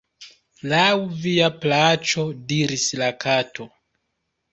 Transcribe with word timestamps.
"Laŭ 0.69 0.85
via 1.25 1.49
plaĉo," 1.65 2.23
diris 2.53 2.87
la 3.03 3.11
Kato. 3.25 3.69